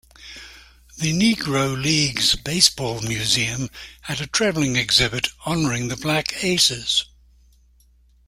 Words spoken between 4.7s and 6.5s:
exhibit honoring the Black